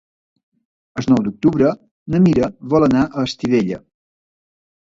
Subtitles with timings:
[1.01, 1.73] El nou d'octubre
[2.15, 3.83] na Mira vol anar a Estivella.